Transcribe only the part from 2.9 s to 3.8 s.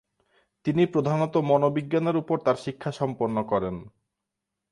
সম্পন্ন করেন।